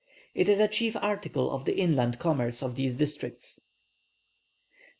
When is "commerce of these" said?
2.17-2.95